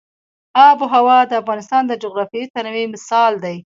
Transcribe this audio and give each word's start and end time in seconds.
آب 0.67 0.77
وهوا 0.83 1.19
د 1.27 1.33
افغانستان 1.41 1.83
د 1.87 1.93
جغرافیوي 2.03 2.47
تنوع 2.53 2.85
مثال 2.93 3.33
دی. 3.43 3.57